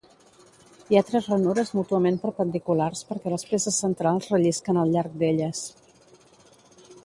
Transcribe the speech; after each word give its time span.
Hi 0.93 0.97
ha 0.99 1.03
tres 1.09 1.27
ranures 1.31 1.71
mútuament 1.81 2.17
perpendiculars 2.23 3.03
perquè 3.11 3.35
les 3.35 3.47
peces 3.53 3.77
centrals 3.85 4.33
rellisquen 4.37 4.83
al 4.85 4.95
llarg 4.97 5.17
d'elles. 5.25 5.65